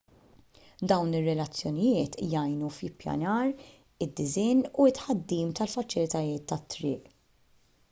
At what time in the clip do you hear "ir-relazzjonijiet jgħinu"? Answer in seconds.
1.19-2.71